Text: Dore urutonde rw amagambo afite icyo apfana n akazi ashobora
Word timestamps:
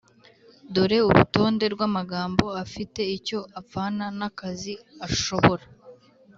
Dore 0.73 0.97
urutonde 1.09 1.65
rw 1.73 1.81
amagambo 1.89 2.45
afite 2.63 3.01
icyo 3.17 3.39
apfana 3.59 4.05
n 4.17 4.21
akazi 4.29 4.73
ashobora 5.07 5.63